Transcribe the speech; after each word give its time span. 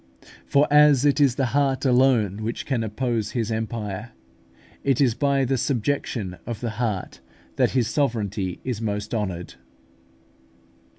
For 0.47 0.67
as 0.73 1.05
it 1.05 1.21
is 1.21 1.35
the 1.35 1.45
heart 1.53 1.85
alone 1.85 2.41
which 2.41 2.65
can 2.65 2.83
oppose 2.83 3.33
His 3.33 3.51
empire, 3.51 4.13
it 4.83 4.99
is 4.99 5.13
by 5.13 5.45
the 5.45 5.59
subjection 5.59 6.39
of 6.47 6.59
the 6.59 6.71
heart 6.81 7.19
that 7.57 7.73
His 7.77 7.87
sovereignty 7.87 8.59
is 8.63 8.81
most 8.81 9.13
honoured. 9.13 9.53